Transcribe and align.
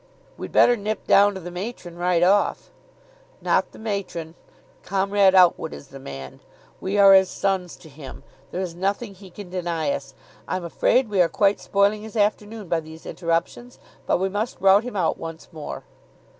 "We'd 0.35 0.51
better 0.51 0.75
nip 0.75 1.05
down 1.05 1.35
to 1.35 1.39
the 1.39 1.51
matron 1.51 1.95
right 1.95 2.23
off." 2.23 2.71
"Not 3.39 3.71
the 3.71 3.77
matron 3.77 4.33
Comrade 4.81 5.35
Outwood 5.35 5.73
is 5.75 5.89
the 5.89 5.99
man. 5.99 6.39
We 6.79 6.97
are 6.97 7.13
as 7.13 7.29
sons 7.29 7.75
to 7.75 7.87
him; 7.87 8.23
there 8.49 8.61
is 8.61 8.73
nothing 8.73 9.13
he 9.13 9.29
can 9.29 9.51
deny 9.51 9.91
us. 9.91 10.15
I'm 10.47 10.65
afraid 10.65 11.07
we 11.07 11.21
are 11.21 11.29
quite 11.29 11.59
spoiling 11.59 12.01
his 12.01 12.17
afternoon 12.17 12.67
by 12.67 12.79
these 12.79 13.05
interruptions, 13.05 13.77
but 14.07 14.17
we 14.17 14.27
must 14.29 14.59
rout 14.59 14.83
him 14.83 14.95
out 14.95 15.19
once 15.19 15.49
more." 15.51 15.83